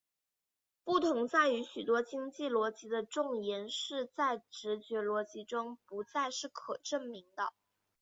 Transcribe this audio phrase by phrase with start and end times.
[0.83, 7.53] 不同在于很多经典逻辑的重言式在直觉逻辑中不再是可证明的。